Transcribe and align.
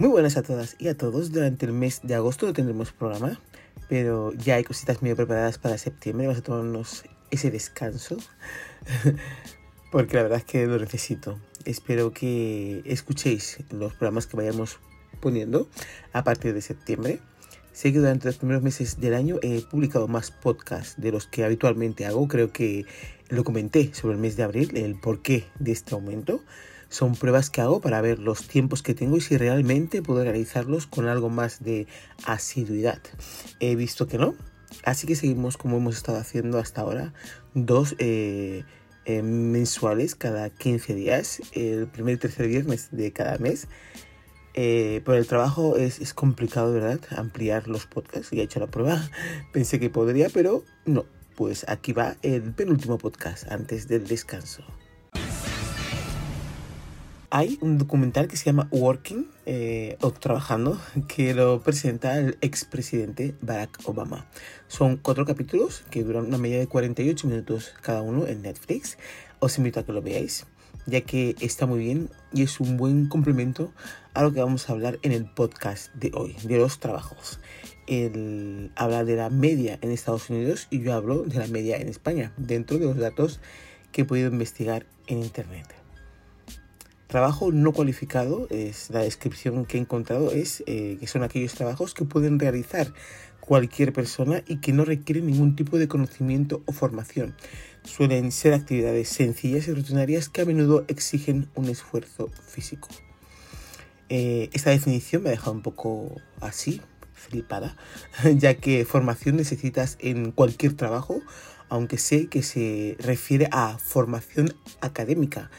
Muy 0.00 0.08
buenas 0.08 0.38
a 0.38 0.42
todas 0.42 0.76
y 0.78 0.88
a 0.88 0.96
todos. 0.96 1.30
Durante 1.30 1.66
el 1.66 1.74
mes 1.74 2.00
de 2.02 2.14
agosto 2.14 2.46
no 2.46 2.54
tendremos 2.54 2.90
programa, 2.90 3.38
pero 3.86 4.32
ya 4.32 4.54
hay 4.54 4.64
cositas 4.64 5.02
medio 5.02 5.14
preparadas 5.14 5.58
para 5.58 5.76
septiembre. 5.76 6.26
Vamos 6.26 6.40
a 6.40 6.42
tomarnos 6.42 7.04
ese 7.30 7.50
descanso, 7.50 8.16
porque 9.92 10.16
la 10.16 10.22
verdad 10.22 10.38
es 10.38 10.44
que 10.46 10.66
lo 10.66 10.78
necesito. 10.78 11.38
Espero 11.66 12.14
que 12.14 12.80
escuchéis 12.86 13.58
los 13.72 13.92
programas 13.92 14.26
que 14.26 14.38
vayamos 14.38 14.78
poniendo 15.20 15.68
a 16.14 16.24
partir 16.24 16.54
de 16.54 16.62
septiembre. 16.62 17.20
Sé 17.74 17.92
que 17.92 17.98
durante 17.98 18.26
los 18.26 18.38
primeros 18.38 18.62
meses 18.62 19.00
del 19.00 19.12
año 19.12 19.36
he 19.42 19.60
publicado 19.60 20.08
más 20.08 20.30
podcasts 20.30 20.98
de 20.98 21.12
los 21.12 21.26
que 21.26 21.44
habitualmente 21.44 22.06
hago. 22.06 22.26
Creo 22.26 22.54
que 22.54 22.86
lo 23.28 23.44
comenté 23.44 23.92
sobre 23.92 24.14
el 24.14 24.20
mes 24.20 24.34
de 24.34 24.44
abril, 24.44 24.74
el 24.78 24.98
porqué 24.98 25.44
de 25.58 25.72
este 25.72 25.94
aumento. 25.94 26.40
Son 26.90 27.14
pruebas 27.14 27.50
que 27.50 27.60
hago 27.60 27.80
para 27.80 28.00
ver 28.00 28.18
los 28.18 28.48
tiempos 28.48 28.82
que 28.82 28.94
tengo 28.94 29.16
y 29.16 29.20
si 29.20 29.36
realmente 29.36 30.02
puedo 30.02 30.24
realizarlos 30.24 30.88
con 30.88 31.06
algo 31.06 31.30
más 31.30 31.62
de 31.62 31.86
asiduidad. 32.26 33.00
He 33.60 33.76
visto 33.76 34.08
que 34.08 34.18
no, 34.18 34.34
así 34.84 35.06
que 35.06 35.14
seguimos 35.14 35.56
como 35.56 35.76
hemos 35.76 35.96
estado 35.96 36.18
haciendo 36.18 36.58
hasta 36.58 36.80
ahora, 36.80 37.14
dos 37.54 37.94
eh, 37.98 38.64
eh, 39.04 39.22
mensuales 39.22 40.16
cada 40.16 40.50
15 40.50 40.94
días, 40.96 41.40
el 41.52 41.86
primer 41.86 42.16
y 42.16 42.18
tercer 42.18 42.48
viernes 42.48 42.88
de 42.90 43.12
cada 43.12 43.38
mes. 43.38 43.68
Eh, 44.54 45.00
por 45.04 45.14
el 45.14 45.28
trabajo 45.28 45.76
es, 45.76 46.00
es 46.00 46.12
complicado, 46.12 46.72
¿verdad? 46.72 46.98
Ampliar 47.16 47.68
los 47.68 47.86
podcasts. 47.86 48.32
Ya 48.32 48.42
he 48.42 48.44
hecho 48.44 48.58
la 48.58 48.66
prueba. 48.66 49.00
Pensé 49.52 49.78
que 49.78 49.90
podría, 49.90 50.28
pero 50.28 50.64
no. 50.86 51.06
Pues 51.36 51.64
aquí 51.68 51.92
va 51.92 52.16
el 52.22 52.52
penúltimo 52.52 52.98
podcast 52.98 53.50
antes 53.50 53.86
del 53.86 54.08
descanso 54.08 54.64
hay 57.30 57.58
un 57.60 57.78
documental 57.78 58.26
que 58.26 58.36
se 58.36 58.46
llama 58.46 58.68
Working 58.72 59.28
eh, 59.46 59.96
o 60.00 60.10
Trabajando 60.10 60.80
que 61.08 61.32
lo 61.32 61.62
presenta 61.62 62.18
el 62.18 62.36
expresidente 62.40 63.34
Barack 63.40 63.78
Obama. 63.84 64.26
Son 64.66 64.96
cuatro 64.96 65.24
capítulos 65.24 65.84
que 65.90 66.02
duran 66.02 66.26
una 66.26 66.38
media 66.38 66.58
de 66.58 66.66
48 66.66 67.28
minutos 67.28 67.72
cada 67.82 68.02
uno 68.02 68.26
en 68.26 68.42
Netflix. 68.42 68.98
Os 69.38 69.58
invito 69.58 69.80
a 69.80 69.84
que 69.84 69.92
lo 69.92 70.02
veáis 70.02 70.46
ya 70.86 71.02
que 71.02 71.36
está 71.40 71.66
muy 71.66 71.78
bien 71.78 72.10
y 72.32 72.42
es 72.42 72.60
un 72.60 72.76
buen 72.76 73.06
complemento 73.06 73.72
a 74.14 74.22
lo 74.22 74.32
que 74.32 74.40
vamos 74.40 74.68
a 74.68 74.72
hablar 74.72 74.98
en 75.02 75.12
el 75.12 75.24
podcast 75.24 75.94
de 75.94 76.10
hoy, 76.14 76.34
de 76.42 76.58
los 76.58 76.80
trabajos. 76.80 77.38
Él 77.86 78.72
habla 78.76 79.04
de 79.04 79.16
la 79.16 79.30
media 79.30 79.78
en 79.82 79.90
Estados 79.90 80.30
Unidos 80.30 80.66
y 80.70 80.80
yo 80.80 80.94
hablo 80.94 81.22
de 81.22 81.38
la 81.38 81.46
media 81.46 81.76
en 81.76 81.88
España, 81.88 82.32
dentro 82.36 82.78
de 82.78 82.86
los 82.86 82.96
datos 82.96 83.40
que 83.92 84.02
he 84.02 84.04
podido 84.04 84.28
investigar 84.28 84.86
en 85.06 85.18
Internet. 85.18 85.79
Trabajo 87.10 87.50
no 87.50 87.72
cualificado, 87.72 88.46
es 88.50 88.88
la 88.90 89.00
descripción 89.00 89.64
que 89.64 89.76
he 89.76 89.80
encontrado, 89.80 90.30
es 90.30 90.62
eh, 90.66 90.96
que 91.00 91.08
son 91.08 91.24
aquellos 91.24 91.54
trabajos 91.54 91.92
que 91.92 92.04
pueden 92.04 92.38
realizar 92.38 92.94
cualquier 93.40 93.92
persona 93.92 94.44
y 94.46 94.58
que 94.58 94.72
no 94.72 94.84
requieren 94.84 95.26
ningún 95.26 95.56
tipo 95.56 95.76
de 95.76 95.88
conocimiento 95.88 96.62
o 96.66 96.72
formación. 96.72 97.34
Suelen 97.82 98.30
ser 98.30 98.54
actividades 98.54 99.08
sencillas 99.08 99.66
y 99.66 99.72
rutinarias 99.72 100.28
que 100.28 100.42
a 100.42 100.44
menudo 100.44 100.84
exigen 100.86 101.48
un 101.56 101.68
esfuerzo 101.68 102.30
físico. 102.46 102.86
Eh, 104.08 104.48
esta 104.52 104.70
definición 104.70 105.24
me 105.24 105.30
ha 105.30 105.32
dejado 105.32 105.50
un 105.50 105.62
poco 105.62 106.14
así, 106.40 106.80
flipada, 107.12 107.76
ya 108.36 108.54
que 108.54 108.84
formación 108.84 109.34
necesitas 109.34 109.98
en 109.98 110.30
cualquier 110.30 110.74
trabajo, 110.74 111.20
aunque 111.68 111.98
sé 111.98 112.28
que 112.28 112.44
se 112.44 112.96
refiere 113.00 113.48
a 113.50 113.78
formación 113.78 114.54
académica, 114.80 115.50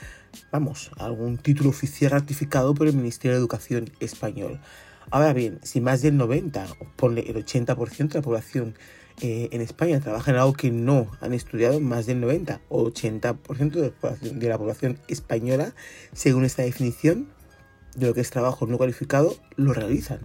vamos, 0.52 0.92
algún 0.98 1.38
título 1.38 1.70
oficial 1.70 2.12
ratificado 2.12 2.74
por 2.74 2.88
el 2.88 2.96
Ministerio 2.96 3.36
de 3.36 3.40
Educación 3.40 3.90
español. 4.00 4.60
Ahora 5.10 5.34
bien, 5.34 5.60
si 5.64 5.82
más 5.82 6.02
del 6.02 6.18
90, 6.18 6.68
ponle 6.96 7.22
el 7.22 7.44
80% 7.44 8.08
de 8.10 8.20
la 8.20 8.22
población 8.22 8.76
eh, 9.22 9.50
en 9.52 9.62
España 9.62 10.00
trabaja 10.00 10.32
en 10.32 10.38
algo 10.38 10.54
que 10.54 10.72
no 10.72 11.12
han 11.20 11.34
estudiado, 11.34 11.80
más 11.80 12.06
del 12.06 12.22
90 12.22 12.62
o 12.70 12.86
80% 12.86 13.72
de 13.72 13.82
la, 13.82 13.92
población, 13.92 14.40
de 14.40 14.50
la 14.50 14.58
población 14.58 15.00
española, 15.08 15.74
según 16.14 16.46
esta 16.46 16.64
definición 16.64 17.28
de 17.96 18.08
lo 18.08 18.14
que 18.14 18.22
es 18.22 18.30
trabajo 18.30 18.66
no 18.68 18.78
cualificado, 18.78 19.36
lo 19.58 19.74
realizan. 19.74 20.20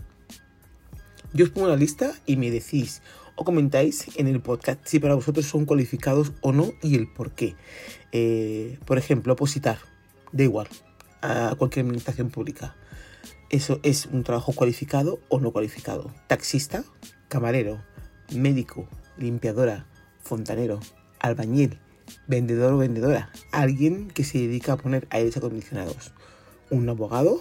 Yo 1.32 1.44
os 1.44 1.50
pongo 1.50 1.68
la 1.68 1.76
lista 1.76 2.14
y 2.24 2.36
me 2.36 2.50
decís 2.50 3.02
o 3.34 3.44
comentáis 3.44 4.06
en 4.16 4.28
el 4.28 4.40
podcast 4.40 4.80
si 4.84 4.98
para 4.98 5.14
vosotros 5.14 5.46
son 5.46 5.66
cualificados 5.66 6.32
o 6.40 6.52
no 6.52 6.72
y 6.82 6.94
el 6.94 7.12
por 7.12 7.32
qué. 7.32 7.54
Eh, 8.12 8.78
por 8.86 8.98
ejemplo, 8.98 9.34
opositar 9.34 9.78
da 10.36 10.44
igual 10.44 10.68
a 11.22 11.54
cualquier 11.56 11.84
administración 11.84 12.30
pública. 12.30 12.76
Eso 13.48 13.80
es 13.82 14.06
un 14.06 14.24
trabajo 14.24 14.52
cualificado 14.52 15.20
o 15.28 15.40
no 15.40 15.52
cualificado. 15.52 16.12
Taxista, 16.26 16.84
camarero, 17.28 17.82
médico, 18.34 18.88
limpiadora, 19.16 19.86
fontanero, 20.20 20.80
albañil, 21.20 21.78
vendedor 22.26 22.74
o 22.74 22.78
vendedora, 22.78 23.30
alguien 23.52 24.08
que 24.08 24.24
se 24.24 24.38
dedica 24.38 24.72
a 24.72 24.76
poner 24.76 25.06
aires 25.10 25.36
acondicionados, 25.36 26.12
un 26.70 26.88
abogado, 26.88 27.40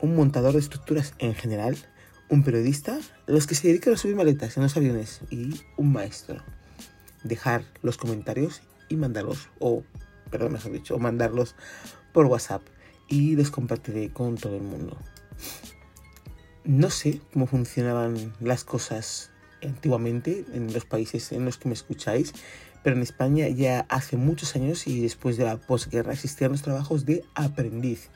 un 0.00 0.16
montador 0.16 0.52
de 0.52 0.58
estructuras 0.58 1.14
en 1.18 1.34
general, 1.34 1.76
un 2.28 2.42
periodista, 2.42 2.98
los 3.26 3.46
que 3.46 3.54
se 3.54 3.68
dedican 3.68 3.94
a 3.94 3.96
subir 3.96 4.16
maletas 4.16 4.56
en 4.56 4.64
los 4.64 4.76
aviones 4.76 5.20
y 5.30 5.60
un 5.76 5.92
maestro. 5.92 6.42
Dejar 7.22 7.64
los 7.82 7.96
comentarios 7.96 8.62
y 8.88 8.96
mandarlos, 8.96 9.48
o, 9.58 9.82
perdón, 10.30 10.52
mejor 10.52 10.72
dicho, 10.72 10.98
mandarlos 10.98 11.54
por 12.14 12.26
WhatsApp 12.26 12.62
y 13.08 13.36
les 13.36 13.50
compartiré 13.50 14.10
con 14.10 14.36
todo 14.36 14.56
el 14.56 14.62
mundo. 14.62 14.96
No 16.64 16.88
sé 16.88 17.20
cómo 17.34 17.46
funcionaban 17.46 18.32
las 18.40 18.64
cosas 18.64 19.30
antiguamente 19.62 20.46
en 20.54 20.72
los 20.72 20.86
países 20.86 21.32
en 21.32 21.44
los 21.44 21.58
que 21.58 21.68
me 21.68 21.74
escucháis, 21.74 22.32
pero 22.82 22.96
en 22.96 23.02
España 23.02 23.48
ya 23.48 23.84
hace 23.90 24.16
muchos 24.16 24.56
años 24.56 24.86
y 24.86 25.02
después 25.02 25.36
de 25.36 25.44
la 25.44 25.58
posguerra 25.58 26.12
existían 26.12 26.52
los 26.52 26.62
trabajos 26.62 27.04
de 27.04 27.24
aprendiz. 27.34 28.08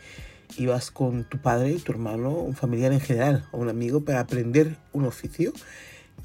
Ibas 0.56 0.90
con 0.90 1.24
tu 1.24 1.38
padre, 1.38 1.74
tu 1.74 1.92
hermano, 1.92 2.30
un 2.30 2.54
familiar 2.54 2.92
en 2.92 3.00
general 3.00 3.46
o 3.52 3.58
un 3.58 3.68
amigo 3.68 4.02
para 4.04 4.20
aprender 4.20 4.78
un 4.92 5.04
oficio 5.04 5.52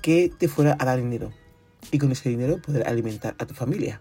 que 0.02 0.32
te 0.38 0.48
fuera 0.48 0.78
a 0.80 0.86
dar 0.86 1.00
dinero 1.00 1.34
y 1.92 1.98
con 1.98 2.12
ese 2.12 2.30
dinero 2.30 2.62
poder 2.62 2.88
alimentar 2.88 3.36
a 3.40 3.46
tu 3.46 3.54
familia 3.54 4.00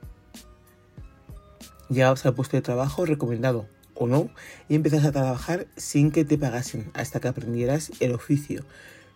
llegabas 1.92 2.26
al 2.26 2.34
puesto 2.34 2.56
de 2.56 2.62
trabajo 2.62 3.04
recomendado 3.04 3.66
o 3.94 4.06
no 4.06 4.30
y 4.68 4.74
empezás 4.74 5.04
a 5.04 5.12
trabajar 5.12 5.66
sin 5.76 6.10
que 6.10 6.24
te 6.24 6.38
pagasen 6.38 6.90
hasta 6.94 7.20
que 7.20 7.28
aprendieras 7.28 7.92
el 8.00 8.12
oficio. 8.12 8.64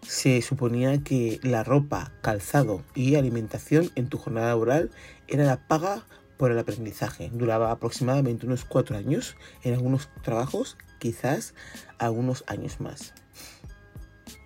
Se 0.03 0.41
suponía 0.43 1.03
que 1.03 1.41
la 1.43 1.65
ropa, 1.65 2.13
calzado 2.21 2.83
y 2.95 3.17
alimentación 3.17 3.91
en 3.95 4.09
tu 4.09 4.19
jornada 4.19 4.49
laboral 4.49 4.91
era 5.27 5.45
la 5.45 5.57
paga 5.57 6.05
por 6.37 6.53
el 6.53 6.59
aprendizaje. 6.59 7.31
Duraba 7.33 7.71
aproximadamente 7.71 8.47
unos 8.47 8.65
cuatro 8.65 8.97
años, 8.97 9.37
en 9.65 9.75
algunos 9.75 10.09
trabajos 10.23 10.77
quizás 10.99 11.55
algunos 11.99 12.45
años 12.47 12.81
más. 12.81 13.15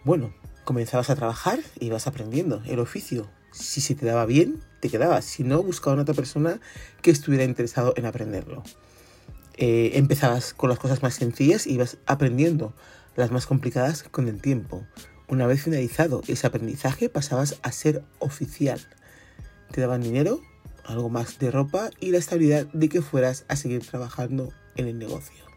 Bueno, 0.04 0.32
comenzabas 0.64 1.10
a 1.10 1.16
trabajar 1.16 1.58
y 1.78 1.90
vas 1.90 2.06
aprendiendo 2.06 2.62
el 2.66 2.78
oficio. 2.78 3.28
Si 3.60 3.80
se 3.80 3.94
te 3.94 4.06
daba 4.06 4.26
bien, 4.26 4.60
te 4.80 4.88
quedabas. 4.88 5.24
Si 5.24 5.44
no, 5.44 5.62
buscaba 5.62 6.00
otra 6.00 6.14
persona 6.14 6.60
que 7.02 7.10
estuviera 7.10 7.44
interesado 7.44 7.92
en 7.96 8.06
aprenderlo. 8.06 8.62
Eh, 9.56 9.92
empezabas 9.94 10.54
con 10.54 10.70
las 10.70 10.78
cosas 10.78 11.02
más 11.02 11.14
sencillas 11.14 11.66
y 11.66 11.74
ibas 11.74 11.98
aprendiendo 12.06 12.74
las 13.16 13.30
más 13.30 13.46
complicadas 13.46 14.04
con 14.04 14.28
el 14.28 14.40
tiempo. 14.40 14.86
Una 15.28 15.46
vez 15.46 15.62
finalizado 15.62 16.22
ese 16.26 16.46
aprendizaje 16.46 17.08
pasabas 17.08 17.58
a 17.62 17.70
ser 17.70 18.02
oficial. 18.18 18.80
Te 19.70 19.80
daban 19.80 20.00
dinero, 20.00 20.40
algo 20.84 21.10
más 21.10 21.38
de 21.38 21.50
ropa 21.50 21.90
y 22.00 22.10
la 22.10 22.18
estabilidad 22.18 22.66
de 22.72 22.88
que 22.88 23.02
fueras 23.02 23.44
a 23.48 23.56
seguir 23.56 23.86
trabajando 23.86 24.52
en 24.76 24.88
el 24.88 24.98
negocio. 24.98 25.49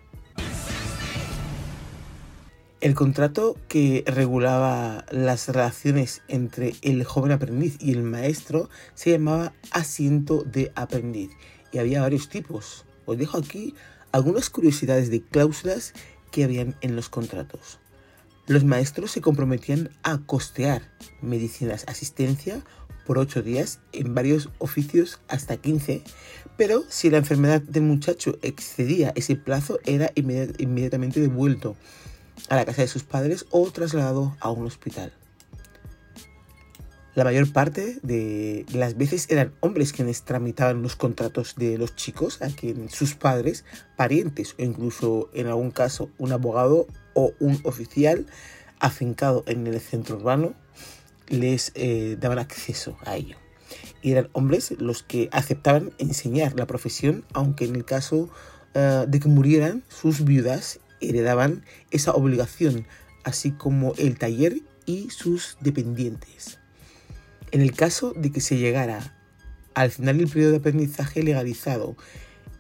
El 2.83 2.95
contrato 2.95 3.56
que 3.69 4.03
regulaba 4.06 5.06
las 5.09 5.47
relaciones 5.47 6.21
entre 6.27 6.74
el 6.81 7.06
joven 7.06 7.31
aprendiz 7.31 7.77
y 7.80 7.94
el 7.94 8.03
maestro 8.03 8.69
se 8.94 9.12
llamaba 9.12 9.53
asiento 9.71 10.44
de 10.44 10.74
aprendiz 10.75 11.30
y 11.71 11.77
había 11.77 12.01
varios 12.01 12.27
tipos. 12.27 12.83
Os 13.06 13.18
dejo 13.18 13.38
aquí 13.38 13.74
algunas 14.12 14.50
curiosidades 14.50 15.09
de 15.09 15.21
cláusulas 15.21 15.94
que 16.30 16.44
habían 16.44 16.75
en 16.81 16.97
los 16.97 17.07
contratos. 17.07 17.80
Los 18.47 18.65
maestros 18.65 19.12
se 19.12 19.21
comprometían 19.21 19.89
a 20.03 20.18
costear 20.18 20.81
medicinas 21.21 21.85
asistencia 21.88 22.65
por 23.06 23.18
8 23.18 23.44
días 23.44 23.80
en 23.94 24.13
varios 24.13 24.50
oficios 24.57 25.21
hasta 25.30 25.56
15, 25.56 26.03
pero 26.57 26.83
si 26.89 27.09
la 27.09 27.19
enfermedad 27.19 27.62
del 27.62 27.83
muchacho 27.83 28.38
excedía 28.41 29.13
ese 29.15 29.38
plazo 29.38 29.80
era 29.85 30.12
inmediatamente 30.15 31.21
devuelto 31.21 31.77
a 32.50 32.56
la 32.56 32.66
casa 32.66 32.81
de 32.81 32.88
sus 32.88 33.04
padres 33.04 33.45
o 33.51 33.69
trasladado 33.72 34.36
a 34.40 34.51
un 34.51 34.66
hospital. 34.66 35.13
La 37.16 37.24
mayor 37.24 37.51
parte 37.54 38.00
de 38.01 38.66
las 38.74 38.98
veces 38.98 39.28
eran 39.30 39.54
hombres 39.60 39.94
quienes 39.94 40.24
tramitaban 40.24 40.81
los 40.81 40.95
contratos 40.95 41.54
de 41.56 41.78
los 41.78 41.95
chicos, 41.95 42.42
a 42.42 42.48
quien 42.48 42.90
sus 42.90 43.13
padres, 43.13 43.66
parientes 43.95 44.56
o 44.57 44.63
incluso 44.63 45.30
en 45.34 45.45
algún 45.45 45.69
caso 45.69 46.10
un 46.18 46.31
abogado 46.31 46.88
o 47.13 47.34
un 47.40 47.60
oficial 47.66 48.25
afincado 48.80 49.44
en 49.45 49.68
el 49.68 49.80
centro 49.80 50.16
urbano 50.18 50.56
les 51.28 51.72
eh, 51.75 52.18
daban 52.19 52.40
acceso 52.40 52.98
a 53.06 53.16
ello. 53.16 53.38
Y 54.01 54.12
eran 54.12 54.30
hombres 54.34 54.72
los 54.80 55.04
que 55.04 55.30
aceptaban 55.31 55.94
enseñar 56.00 56.57
la 56.57 56.66
profesión, 56.66 57.25
aunque 57.34 57.66
en 57.66 57.75
el 57.75 57.86
caso 57.86 58.30
eh, 58.74 59.06
de 59.07 59.19
que 59.19 59.30
murieran, 59.30 59.84
sus 59.88 60.25
viudas 60.25 60.80
heredaban 61.10 61.64
esa 61.92 62.14
obligación, 62.14 62.86
así 63.24 63.52
como 63.52 63.94
el 63.98 64.18
taller 64.18 64.62
y 64.86 65.10
sus 65.10 65.58
dependientes. 65.62 66.60
En 67.52 67.62
el 67.62 67.74
caso 67.74 68.14
de 68.16 68.32
que 68.32 68.42
se 68.42 68.58
llegara 68.58 69.16
al 69.74 69.92
final 69.92 70.18
del 70.18 70.28
periodo 70.28 70.52
de 70.52 70.58
aprendizaje 70.58 71.24
legalizado 71.24 71.96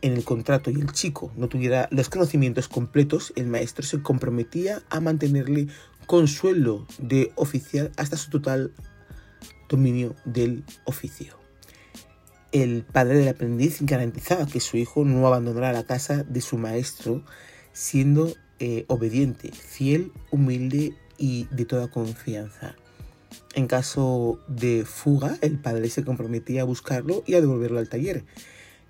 en 0.01 0.13
el 0.13 0.23
contrato 0.23 0.69
y 0.69 0.75
el 0.75 0.91
chico 0.91 1.31
no 1.37 1.47
tuviera 1.47 1.87
los 1.91 2.09
conocimientos 2.09 2.67
completos, 2.67 3.31
el 3.35 3.47
maestro 3.47 3.85
se 3.85 4.01
comprometía 4.01 4.81
a 4.89 4.99
mantenerle 4.99 5.67
con 6.05 6.27
sueldo 6.27 6.85
de 6.99 7.31
oficial 7.35 7.91
hasta 7.95 8.17
su 8.17 8.29
total 8.29 8.73
dominio 9.69 10.15
del 10.25 10.63
oficio. 10.83 11.39
El 12.51 12.83
padre 12.83 13.17
del 13.17 13.29
aprendiz 13.29 13.77
garantizaba 13.81 14.45
que 14.45 14.59
su 14.59 14.77
hijo 14.77 15.05
no 15.05 15.25
abandonara 15.25 15.71
la 15.71 15.85
casa 15.85 16.23
de 16.23 16.41
su 16.41 16.57
maestro 16.57 17.23
siendo 17.73 18.33
eh, 18.59 18.85
obediente, 18.87 19.51
fiel, 19.51 20.11
humilde 20.31 20.93
y 21.17 21.47
de 21.51 21.65
toda 21.65 21.89
confianza. 21.89 22.75
En 23.55 23.67
caso 23.67 24.39
de 24.47 24.85
fuga, 24.85 25.37
el 25.41 25.59
padre 25.59 25.89
se 25.89 26.03
comprometía 26.03 26.61
a 26.61 26.65
buscarlo 26.65 27.23
y 27.25 27.33
a 27.35 27.41
devolverlo 27.41 27.79
al 27.79 27.89
taller. 27.89 28.23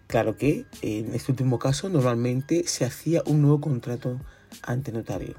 Claro 0.08 0.38
que 0.38 0.66
en 0.82 1.14
este 1.16 1.32
último 1.32 1.60
caso 1.60 1.90
normalmente 1.90 2.68
se 2.68 2.86
hacía 2.86 3.24
un 3.26 3.42
nuevo 3.42 3.62
contrato 3.62 4.20
ante 4.62 4.92
notario 4.92 5.36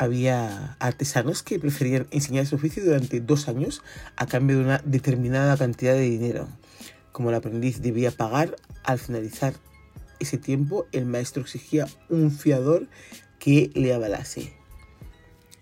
había 0.00 0.76
artesanos 0.78 1.42
que 1.42 1.58
preferían 1.58 2.06
enseñar 2.10 2.46
su 2.46 2.56
oficio 2.56 2.82
durante 2.82 3.20
dos 3.20 3.48
años 3.48 3.82
a 4.16 4.24
cambio 4.26 4.56
de 4.56 4.64
una 4.64 4.78
determinada 4.86 5.58
cantidad 5.58 5.92
de 5.92 6.00
dinero. 6.00 6.48
Como 7.12 7.28
el 7.28 7.36
aprendiz 7.36 7.82
debía 7.82 8.10
pagar, 8.10 8.56
al 8.82 8.98
finalizar 8.98 9.52
ese 10.20 10.38
tiempo 10.38 10.86
el 10.92 11.06
maestro 11.06 11.42
exigía 11.42 11.86
un 12.08 12.30
fiador 12.30 12.88
que 13.38 13.70
le 13.74 13.92
avalase. 13.92 14.52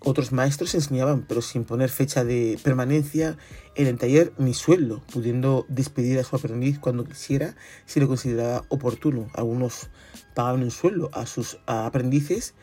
Otros 0.01 0.31
maestros 0.31 0.75
enseñaban, 0.75 1.25
pero 1.27 1.41
sin 1.41 1.65
poner 1.65 1.89
fecha 1.89 2.23
de 2.23 2.57
permanencia 2.63 3.37
en 3.75 3.87
el 3.87 3.97
taller 3.97 4.31
ni 4.37 4.53
sueldo, 4.53 5.03
pudiendo 5.11 5.65
despedir 5.67 6.19
a 6.19 6.23
su 6.23 6.35
aprendiz 6.35 6.79
cuando 6.79 7.03
quisiera 7.03 7.55
si 7.85 7.99
lo 7.99 8.07
consideraba 8.07 8.63
oportuno. 8.69 9.27
Algunos 9.33 9.89
pagaban 10.35 10.63
un 10.63 10.71
sueldo 10.71 11.09
a 11.13 11.25
sus 11.25 11.57
aprendices 11.65 12.53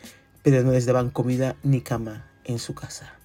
pero 0.47 0.63
no 0.63 0.71
les 0.71 0.87
daban 0.87 1.11
comida 1.11 1.57
ni 1.65 1.81
cama 1.81 2.31
en 2.45 2.61
su 2.61 2.73
casa. 2.73 3.19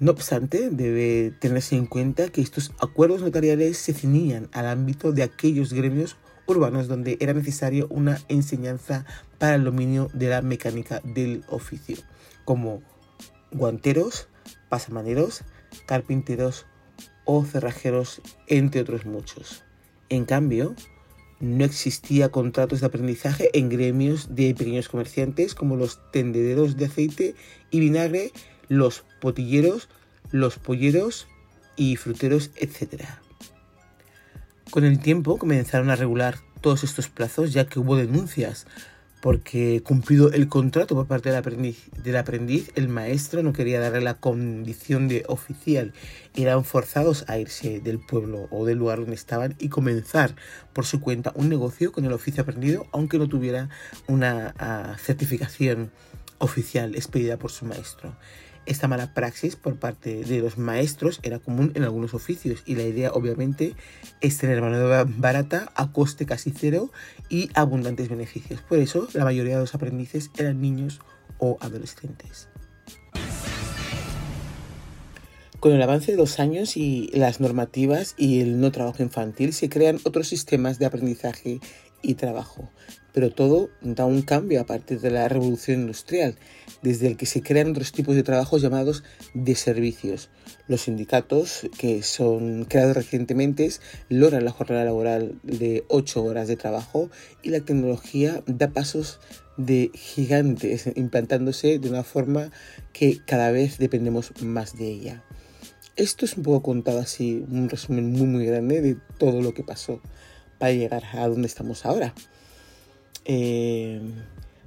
No 0.00 0.10
obstante, 0.10 0.68
debe 0.68 1.30
tenerse 1.30 1.76
en 1.76 1.86
cuenta 1.86 2.28
que 2.28 2.40
estos 2.40 2.72
acuerdos 2.80 3.20
notariales 3.20 3.78
se 3.78 3.94
ceñían 3.94 4.48
al 4.50 4.66
ámbito 4.66 5.12
de 5.12 5.22
aquellos 5.22 5.72
gremios 5.72 6.16
urbanos 6.46 6.88
donde 6.88 7.16
era 7.20 7.32
necesaria 7.32 7.86
una 7.88 8.20
enseñanza 8.28 9.04
para 9.38 9.56
el 9.56 9.64
dominio 9.64 10.10
de 10.12 10.28
la 10.28 10.42
mecánica 10.42 11.00
del 11.04 11.44
oficio, 11.48 11.96
como 12.44 12.82
guanteros, 13.50 14.28
pasamaneros, 14.68 15.42
carpinteros 15.86 16.66
o 17.24 17.44
cerrajeros, 17.44 18.20
entre 18.46 18.82
otros 18.82 19.06
muchos. 19.06 19.64
En 20.08 20.24
cambio, 20.24 20.74
no 21.40 21.64
existía 21.64 22.30
contratos 22.30 22.80
de 22.80 22.86
aprendizaje 22.86 23.50
en 23.52 23.68
gremios 23.68 24.34
de 24.34 24.54
pequeños 24.54 24.88
comerciantes 24.88 25.54
como 25.54 25.76
los 25.76 26.00
tendederos 26.12 26.76
de 26.76 26.86
aceite 26.86 27.34
y 27.70 27.80
vinagre, 27.80 28.32
los 28.68 29.04
potilleros, 29.20 29.88
los 30.30 30.58
polleros 30.58 31.26
y 31.76 31.96
fruteros, 31.96 32.50
etc. 32.56 33.04
Con 34.70 34.84
el 34.84 34.98
tiempo 34.98 35.38
comenzaron 35.38 35.90
a 35.90 35.96
regular 35.96 36.38
todos 36.60 36.84
estos 36.84 37.08
plazos 37.08 37.52
ya 37.52 37.66
que 37.66 37.78
hubo 37.78 37.96
denuncias 37.96 38.66
porque 39.24 39.82
cumplido 39.82 40.30
el 40.32 40.48
contrato 40.48 40.94
por 40.94 41.06
parte 41.06 41.30
del 41.30 42.16
aprendiz, 42.18 42.70
el 42.74 42.88
maestro 42.88 43.42
no 43.42 43.54
quería 43.54 43.80
darle 43.80 44.02
la 44.02 44.20
condición 44.20 45.08
de 45.08 45.24
oficial. 45.28 45.94
Eran 46.36 46.62
forzados 46.62 47.24
a 47.26 47.38
irse 47.38 47.80
del 47.80 48.00
pueblo 48.00 48.48
o 48.50 48.66
del 48.66 48.76
lugar 48.76 48.98
donde 48.98 49.14
estaban 49.14 49.56
y 49.58 49.70
comenzar 49.70 50.36
por 50.74 50.84
su 50.84 51.00
cuenta 51.00 51.32
un 51.36 51.48
negocio 51.48 51.90
con 51.90 52.04
el 52.04 52.12
oficio 52.12 52.42
aprendido, 52.42 52.86
aunque 52.92 53.16
no 53.16 53.26
tuviera 53.26 53.70
una 54.08 54.54
ah, 54.58 54.94
certificación 54.98 55.90
oficial 56.36 56.94
expedida 56.94 57.38
por 57.38 57.50
su 57.50 57.64
maestro. 57.64 58.14
Esta 58.66 58.88
mala 58.88 59.12
praxis 59.12 59.56
por 59.56 59.76
parte 59.76 60.24
de 60.24 60.40
los 60.40 60.56
maestros 60.56 61.20
era 61.22 61.38
común 61.38 61.72
en 61.74 61.84
algunos 61.84 62.14
oficios 62.14 62.62
y 62.64 62.76
la 62.76 62.84
idea 62.84 63.12
obviamente 63.12 63.74
es 64.22 64.38
tener 64.38 64.62
mano 64.62 65.06
barata 65.18 65.70
a 65.74 65.92
coste 65.92 66.24
casi 66.24 66.50
cero 66.50 66.90
y 67.28 67.50
abundantes 67.54 68.08
beneficios. 68.08 68.60
Por 68.62 68.78
eso 68.78 69.06
la 69.12 69.24
mayoría 69.24 69.56
de 69.56 69.60
los 69.60 69.74
aprendices 69.74 70.30
eran 70.38 70.62
niños 70.62 71.00
o 71.38 71.58
adolescentes. 71.60 72.48
Con 75.60 75.72
el 75.72 75.82
avance 75.82 76.12
de 76.12 76.18
los 76.18 76.40
años 76.40 76.76
y 76.76 77.10
las 77.14 77.40
normativas 77.40 78.14
y 78.18 78.40
el 78.40 78.60
no 78.60 78.70
trabajo 78.70 79.02
infantil 79.02 79.54
se 79.54 79.70
crean 79.70 79.98
otros 80.04 80.28
sistemas 80.28 80.78
de 80.78 80.86
aprendizaje 80.86 81.60
y 82.04 82.14
trabajo. 82.14 82.70
Pero 83.12 83.30
todo 83.30 83.70
da 83.80 84.06
un 84.06 84.22
cambio 84.22 84.60
a 84.60 84.66
partir 84.66 85.00
de 85.00 85.10
la 85.10 85.28
revolución 85.28 85.82
industrial, 85.82 86.34
desde 86.82 87.06
el 87.06 87.16
que 87.16 87.26
se 87.26 87.42
crean 87.42 87.70
otros 87.70 87.92
tipos 87.92 88.16
de 88.16 88.24
trabajos 88.24 88.60
llamados 88.60 89.04
de 89.34 89.54
servicios. 89.54 90.30
Los 90.66 90.82
sindicatos 90.82 91.68
que 91.78 92.02
son 92.02 92.64
creados 92.64 92.96
recientemente 92.96 93.70
logran 94.08 94.44
la 94.44 94.50
jornada 94.50 94.84
laboral 94.84 95.38
de 95.44 95.84
8 95.88 96.24
horas 96.24 96.48
de 96.48 96.56
trabajo 96.56 97.08
y 97.42 97.50
la 97.50 97.60
tecnología 97.60 98.42
da 98.46 98.68
pasos 98.68 99.20
de 99.56 99.90
gigantes 99.94 100.90
implantándose 100.96 101.78
de 101.78 101.88
una 101.88 102.02
forma 102.02 102.50
que 102.92 103.20
cada 103.24 103.52
vez 103.52 103.78
dependemos 103.78 104.32
más 104.42 104.76
de 104.76 104.88
ella. 104.88 105.24
Esto 105.96 106.24
es 106.24 106.36
un 106.36 106.42
poco 106.42 106.62
contado 106.62 106.98
así, 106.98 107.44
un 107.48 107.68
resumen 107.68 108.10
muy 108.10 108.26
muy 108.26 108.46
grande 108.46 108.80
de 108.80 108.96
todo 109.16 109.40
lo 109.40 109.54
que 109.54 109.62
pasó 109.62 110.00
para 110.58 110.72
llegar 110.72 111.04
a 111.12 111.28
donde 111.28 111.46
estamos 111.46 111.84
ahora. 111.86 112.14
Eh, 113.24 114.00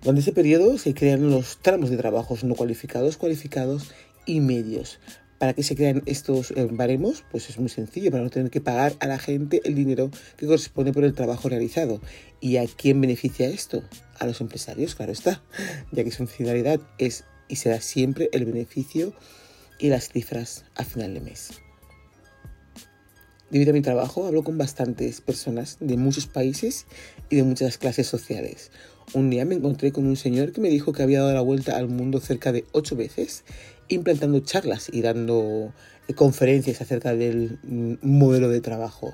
durante 0.01 0.21
ese 0.21 0.31
periodo 0.31 0.77
se 0.77 0.93
crean 0.93 1.29
los 1.29 1.57
tramos 1.57 1.89
de 1.89 1.97
trabajos 1.97 2.43
no 2.43 2.55
cualificados, 2.55 3.17
cualificados 3.17 3.91
y 4.25 4.39
medios. 4.39 4.99
¿Para 5.37 5.53
qué 5.53 5.61
se 5.61 5.75
crean 5.75 6.01
estos 6.07 6.51
eh, 6.51 6.67
baremos? 6.71 7.23
Pues 7.29 7.49
es 7.49 7.59
muy 7.59 7.69
sencillo, 7.69 8.09
para 8.09 8.23
no 8.23 8.29
tener 8.29 8.49
que 8.49 8.59
pagar 8.59 8.93
a 8.99 9.07
la 9.07 9.19
gente 9.19 9.61
el 9.65 9.75
dinero 9.75 10.09
que 10.35 10.47
corresponde 10.47 10.93
por 10.93 11.03
el 11.03 11.13
trabajo 11.13 11.47
realizado. 11.49 12.01
¿Y 12.41 12.57
a 12.57 12.65
quién 12.65 13.01
beneficia 13.01 13.47
esto? 13.47 13.83
A 14.17 14.25
los 14.25 14.41
empresarios, 14.41 14.95
claro 14.95 15.11
está, 15.11 15.43
ya 15.91 16.03
que 16.03 16.11
su 16.11 16.25
finalidad 16.25 16.79
es 16.97 17.23
y 17.47 17.57
será 17.57 17.81
siempre 17.81 18.29
el 18.33 18.45
beneficio 18.45 19.13
y 19.79 19.89
las 19.89 20.09
cifras 20.09 20.65
a 20.75 20.83
final 20.83 21.13
de 21.13 21.21
mes. 21.21 21.61
Debido 23.49 23.71
a 23.71 23.73
mi 23.73 23.81
trabajo 23.81 24.25
hablo 24.25 24.43
con 24.43 24.57
bastantes 24.57 25.21
personas 25.21 25.77
de 25.79 25.95
muchos 25.95 26.27
países 26.27 26.85
y 27.29 27.37
de 27.37 27.43
muchas 27.43 27.77
clases 27.77 28.05
sociales. 28.05 28.71
Un 29.13 29.29
día 29.29 29.45
me 29.45 29.55
encontré 29.55 29.93
con 29.93 30.05
un 30.05 30.17
señor 30.17 30.51
que 30.51 30.59
me 30.59 30.67
dijo 30.67 30.91
que 30.91 31.01
había 31.01 31.21
dado 31.21 31.33
la 31.33 31.41
vuelta 31.41 31.77
al 31.77 31.87
mundo 31.87 32.19
cerca 32.19 32.51
de 32.51 32.65
ocho 32.73 32.97
veces, 32.97 33.45
implantando 33.87 34.41
charlas 34.41 34.89
y 34.91 35.01
dando 35.01 35.73
eh, 36.09 36.13
conferencias 36.13 36.81
acerca 36.81 37.15
del 37.15 37.57
mm, 37.63 37.93
modelo 38.01 38.49
de 38.49 38.59
trabajo. 38.59 39.13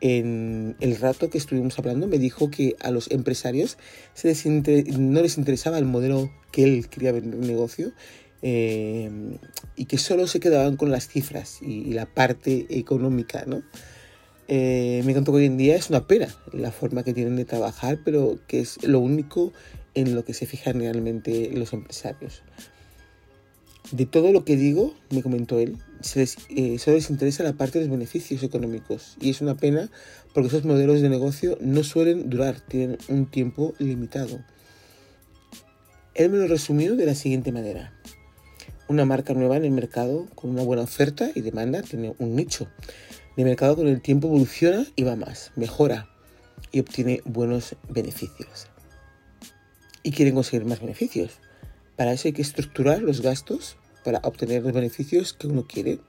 En 0.00 0.76
el 0.78 0.96
rato 0.96 1.28
que 1.28 1.38
estuvimos 1.38 1.76
hablando 1.76 2.06
me 2.06 2.18
dijo 2.18 2.52
que 2.52 2.76
a 2.78 2.92
los 2.92 3.10
empresarios 3.10 3.76
no 4.22 5.20
les 5.20 5.36
interesaba 5.36 5.78
el 5.78 5.84
modelo 5.84 6.30
que 6.52 6.62
él 6.62 6.88
quería 6.88 7.10
vender 7.10 7.40
el 7.40 7.46
negocio 7.48 7.92
eh, 8.46 9.38
y 9.74 9.86
que 9.86 9.96
solo 9.96 10.26
se 10.26 10.38
quedaban 10.38 10.76
con 10.76 10.90
las 10.90 11.08
cifras 11.08 11.62
y, 11.62 11.94
la 11.94 12.04
parte 12.04 12.66
económica, 12.68 13.44
¿no? 13.46 13.62
Eh, 14.48 15.02
me 15.06 15.14
contó 15.14 15.32
que 15.32 15.38
hoy 15.38 15.46
en 15.46 15.56
día 15.56 15.76
es 15.76 15.88
una 15.88 16.06
pena 16.06 16.28
la 16.52 16.70
forma 16.70 17.04
que 17.04 17.14
tienen 17.14 17.36
de 17.36 17.46
trabajar, 17.46 18.00
pero 18.04 18.38
que 18.46 18.60
es 18.60 18.86
lo 18.86 19.00
único 19.00 19.54
en 19.94 20.14
lo 20.14 20.26
que 20.26 20.34
se 20.34 20.44
fijan 20.44 20.80
realmente 20.80 21.52
los 21.54 21.72
empresarios. 21.72 22.42
De 23.92 24.04
todo 24.04 24.30
lo 24.30 24.44
que 24.44 24.56
digo, 24.56 24.94
me 25.08 25.22
comentó 25.22 25.58
él, 25.58 25.78
eh, 26.14 26.78
solo 26.78 26.96
les 26.96 27.08
interesa 27.08 27.44
la 27.44 27.54
parte 27.54 27.78
de 27.78 27.86
los 27.86 27.92
beneficios 27.92 28.42
económicos. 28.42 29.16
Y 29.22 29.30
es 29.30 29.40
una 29.40 29.56
pena 29.56 29.90
porque 30.34 30.48
esos 30.48 30.66
modelos 30.66 31.00
de 31.00 31.08
negocio 31.08 31.56
no 31.62 31.82
suelen 31.82 32.28
durar, 32.28 32.60
tienen 32.60 32.98
un 33.08 33.24
tiempo 33.24 33.72
limitado. 33.78 34.44
Él 36.14 36.28
me 36.28 36.36
lo 36.36 36.46
resumió 36.46 36.94
de 36.94 37.06
la 37.06 37.14
siguiente 37.14 37.50
manera. 37.50 37.94
Una 38.86 39.06
marca 39.06 39.32
nueva 39.32 39.56
en 39.56 39.64
el 39.64 39.70
mercado 39.70 40.26
con 40.34 40.50
una 40.50 40.62
buena 40.62 40.82
oferta 40.82 41.30
y 41.34 41.40
demanda 41.40 41.80
tiene 41.80 42.14
un 42.18 42.36
nicho. 42.36 42.68
El 43.36 43.46
mercado 43.46 43.76
con 43.76 43.88
el 43.88 44.02
tiempo 44.02 44.28
evoluciona 44.28 44.86
y 44.94 45.04
va 45.04 45.16
más, 45.16 45.52
mejora 45.56 46.10
y 46.70 46.80
obtiene 46.80 47.22
buenos 47.24 47.76
beneficios. 47.88 48.66
Y 50.02 50.10
quieren 50.10 50.34
conseguir 50.34 50.66
más 50.66 50.80
beneficios. 50.80 51.38
Para 51.96 52.12
eso 52.12 52.28
hay 52.28 52.34
que 52.34 52.42
estructurar 52.42 53.00
los 53.00 53.22
gastos 53.22 53.78
para 54.04 54.18
obtener 54.18 54.62
los 54.62 54.72
beneficios 54.72 55.32
que 55.32 55.46
uno 55.46 55.66
quiere. 55.66 56.00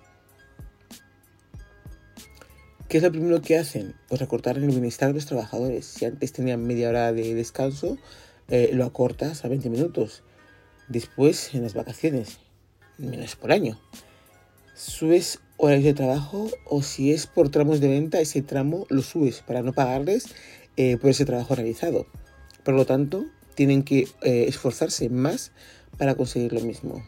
¿Qué 2.89 2.97
es 2.97 3.03
lo 3.03 3.11
primero 3.11 3.41
que 3.41 3.57
hacen? 3.57 3.95
Pues 4.09 4.19
recortar 4.19 4.57
el 4.57 4.67
bienestar 4.67 5.09
de 5.09 5.15
los 5.15 5.25
trabajadores. 5.25 5.85
Si 5.85 6.03
antes 6.03 6.33
tenían 6.33 6.67
media 6.67 6.89
hora 6.89 7.13
de 7.13 7.33
descanso, 7.35 7.97
eh, 8.49 8.71
lo 8.73 8.83
acortas 8.83 9.45
a 9.45 9.47
20 9.47 9.69
minutos. 9.69 10.23
Después, 10.87 11.55
en 11.55 11.63
las 11.63 11.73
vacaciones, 11.73 12.39
menos 12.97 13.35
por 13.35 13.51
año. 13.51 13.79
Subes 14.73 15.39
horas 15.57 15.83
de 15.83 15.93
trabajo 15.93 16.49
o 16.65 16.81
si 16.81 17.11
es 17.11 17.27
por 17.27 17.49
tramos 17.49 17.79
de 17.79 17.87
venta, 17.87 18.19
ese 18.19 18.41
tramo 18.41 18.85
lo 18.89 19.01
subes 19.01 19.41
para 19.41 19.61
no 19.61 19.73
pagarles 19.73 20.27
eh, 20.77 20.97
por 20.97 21.09
ese 21.09 21.25
trabajo 21.25 21.55
realizado. 21.55 22.07
Por 22.63 22.73
lo 22.73 22.85
tanto, 22.85 23.25
tienen 23.55 23.83
que 23.83 24.07
eh, 24.21 24.45
esforzarse 24.47 25.09
más 25.09 25.51
para 25.97 26.15
conseguir 26.15 26.53
lo 26.53 26.61
mismo. 26.61 27.03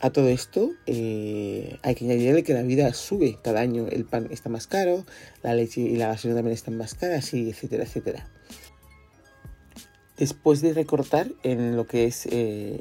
A 0.00 0.10
todo 0.10 0.28
esto 0.28 0.70
eh, 0.86 1.78
hay 1.82 1.94
que 1.96 2.04
añadirle 2.04 2.44
que 2.44 2.54
la 2.54 2.62
vida 2.62 2.92
sube 2.94 3.38
cada 3.42 3.60
año. 3.60 3.86
El 3.88 4.04
pan 4.04 4.28
está 4.30 4.48
más 4.48 4.68
caro, 4.68 5.04
la 5.42 5.54
leche 5.54 5.80
y 5.80 5.96
la 5.96 6.08
gasolina 6.08 6.38
también 6.38 6.54
están 6.54 6.76
más 6.76 6.94
caras, 6.94 7.34
y 7.34 7.50
etcétera, 7.50 7.82
etcétera. 7.82 8.28
Después 10.18 10.60
de 10.60 10.72
recortar 10.72 11.28
en 11.42 11.76
lo 11.76 11.86
que 11.86 12.06
es 12.06 12.28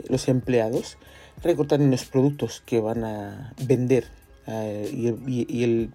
los 0.10 0.28
empleados, 0.28 0.98
recortar 1.44 1.82
en 1.82 1.92
los 1.92 2.06
productos 2.06 2.64
que 2.66 2.80
van 2.80 3.04
a 3.04 3.54
vender 3.62 4.06
eh, 4.48 5.18
y, 5.28 5.64
el 5.64 5.92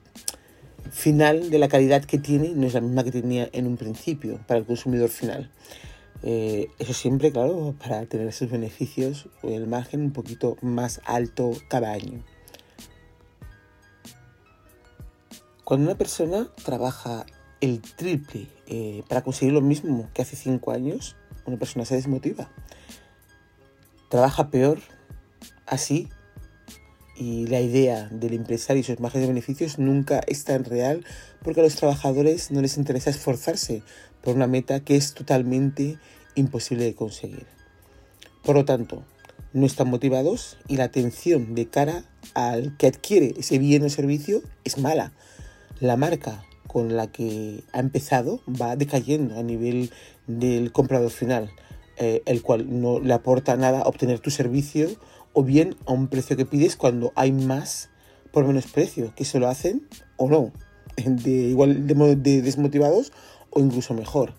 final 0.90 1.50
de 1.50 1.58
la 1.58 1.68
calidad 1.68 2.04
que 2.04 2.18
tiene 2.18 2.50
no 2.50 2.66
es 2.66 2.74
la 2.74 2.80
misma 2.80 3.04
que 3.04 3.12
tenía 3.12 3.48
en 3.52 3.66
un 3.66 3.76
principio 3.76 4.38
para 4.46 4.60
el 4.60 4.66
consumidor 4.66 5.08
final. 5.08 5.50
Eh, 6.22 6.68
eso 6.78 6.92
siempre, 6.92 7.32
claro, 7.32 7.74
para 7.82 8.04
tener 8.06 8.28
esos 8.28 8.50
beneficios 8.50 9.28
o 9.42 9.50
el 9.50 9.66
margen 9.66 10.02
un 10.02 10.12
poquito 10.12 10.56
más 10.60 11.00
alto 11.04 11.52
cada 11.68 11.92
año. 11.92 12.22
Cuando 15.64 15.86
una 15.86 15.96
persona 15.96 16.48
trabaja 16.64 17.24
el 17.60 17.80
triple 17.80 18.48
eh, 18.66 19.02
para 19.08 19.22
conseguir 19.22 19.54
lo 19.54 19.62
mismo 19.62 20.10
que 20.12 20.22
hace 20.22 20.36
5 20.36 20.72
años, 20.72 21.16
una 21.46 21.58
persona 21.58 21.84
se 21.84 21.96
desmotiva. 21.96 22.50
Trabaja 24.08 24.50
peor, 24.50 24.78
así 25.66 26.08
y 27.16 27.46
la 27.46 27.60
idea 27.60 28.08
del 28.10 28.32
empresario 28.32 28.80
y 28.80 28.84
sus 28.84 28.98
márgenes 29.00 29.28
de 29.28 29.34
beneficios 29.34 29.78
nunca 29.78 30.20
es 30.26 30.44
tan 30.44 30.64
real 30.64 31.04
porque 31.42 31.60
a 31.60 31.62
los 31.62 31.76
trabajadores 31.76 32.50
no 32.50 32.60
les 32.60 32.76
interesa 32.76 33.10
esforzarse 33.10 33.82
por 34.22 34.34
una 34.34 34.46
meta 34.46 34.80
que 34.80 34.96
es 34.96 35.14
totalmente 35.14 35.98
imposible 36.34 36.84
de 36.84 36.94
conseguir. 36.94 37.46
Por 38.42 38.56
lo 38.56 38.64
tanto, 38.64 39.04
no 39.52 39.66
están 39.66 39.88
motivados 39.88 40.56
y 40.68 40.76
la 40.76 40.84
atención 40.84 41.54
de 41.54 41.68
cara 41.68 42.04
al 42.34 42.76
que 42.76 42.86
adquiere 42.86 43.34
ese 43.36 43.58
bien 43.58 43.84
o 43.84 43.88
servicio 43.88 44.42
es 44.64 44.78
mala. 44.78 45.12
La 45.80 45.96
marca 45.96 46.44
con 46.72 46.96
la 46.96 47.06
que 47.08 47.64
ha 47.72 47.80
empezado 47.80 48.40
va 48.48 48.76
decayendo 48.76 49.38
a 49.38 49.42
nivel 49.42 49.90
del 50.26 50.72
comprador 50.72 51.10
final, 51.10 51.50
eh, 51.98 52.22
el 52.24 52.40
cual 52.40 52.80
no 52.80 52.98
le 52.98 53.12
aporta 53.12 53.56
nada 53.56 53.82
obtener 53.82 54.20
tu 54.20 54.30
servicio 54.30 54.88
o 55.34 55.42
bien 55.42 55.76
a 55.86 55.92
un 55.92 56.08
precio 56.08 56.34
que 56.34 56.46
pides 56.46 56.76
cuando 56.76 57.12
hay 57.14 57.30
más 57.30 57.90
por 58.32 58.46
menos 58.46 58.66
precio, 58.68 59.12
que 59.14 59.26
se 59.26 59.38
lo 59.38 59.48
hacen 59.48 59.86
o 60.16 60.30
no, 60.30 60.52
de 60.96 61.30
igual 61.30 61.86
de, 61.86 62.40
desmotivados 62.40 63.12
o 63.50 63.60
incluso 63.60 63.92
mejor. 63.92 64.32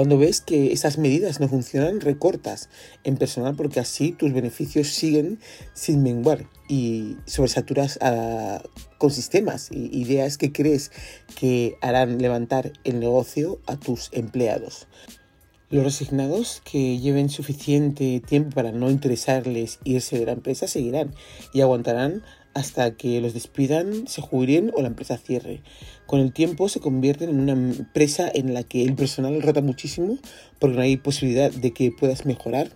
Cuando 0.00 0.16
ves 0.16 0.40
que 0.40 0.72
esas 0.72 0.96
medidas 0.96 1.40
no 1.40 1.48
funcionan, 1.48 2.00
recortas 2.00 2.70
en 3.04 3.18
personal 3.18 3.54
porque 3.54 3.80
así 3.80 4.12
tus 4.12 4.32
beneficios 4.32 4.88
siguen 4.88 5.38
sin 5.74 6.02
menguar 6.02 6.48
y 6.70 7.18
sobresaturas 7.26 7.98
con 8.96 9.10
sistemas 9.10 9.70
e 9.70 9.76
ideas 9.76 10.38
que 10.38 10.52
crees 10.52 10.90
que 11.38 11.76
harán 11.82 12.16
levantar 12.16 12.72
el 12.84 12.98
negocio 12.98 13.60
a 13.66 13.76
tus 13.76 14.08
empleados. 14.12 14.88
Los 15.68 15.84
resignados 15.84 16.62
que 16.64 16.98
lleven 16.98 17.28
suficiente 17.28 18.22
tiempo 18.26 18.54
para 18.54 18.72
no 18.72 18.90
interesarles 18.90 19.80
irse 19.84 20.18
de 20.18 20.24
la 20.24 20.32
empresa 20.32 20.66
seguirán 20.66 21.14
y 21.52 21.60
aguantarán 21.60 22.22
hasta 22.54 22.96
que 22.96 23.20
los 23.20 23.34
despidan, 23.34 24.06
se 24.08 24.22
jubilen 24.22 24.72
o 24.74 24.82
la 24.82 24.88
empresa 24.88 25.16
cierre. 25.18 25.62
Con 26.06 26.20
el 26.20 26.32
tiempo 26.32 26.68
se 26.68 26.80
convierten 26.80 27.30
en 27.30 27.40
una 27.40 27.52
empresa 27.52 28.30
en 28.32 28.54
la 28.54 28.62
que 28.62 28.82
el 28.82 28.94
personal 28.94 29.40
rota 29.42 29.60
muchísimo 29.60 30.18
porque 30.58 30.76
no 30.76 30.82
hay 30.82 30.96
posibilidad 30.96 31.50
de 31.50 31.72
que 31.72 31.92
puedas 31.92 32.26
mejorar 32.26 32.70